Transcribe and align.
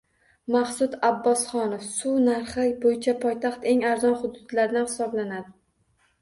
Maqsud 0.53 0.93
Abbosxonov: 1.09 1.83
Suv 1.97 2.15
narxi 2.29 2.65
bo‘yicha 2.87 3.15
poytaxt 3.27 3.69
eng 3.73 3.85
arzon 3.91 4.17
hududlardan 4.23 4.91
hisoblanadi 4.91 5.55